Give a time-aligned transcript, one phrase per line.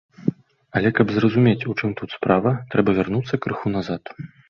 [0.79, 4.03] Але, каб зразумець, у чым тут справа, трэба вярнуцца крыху назад.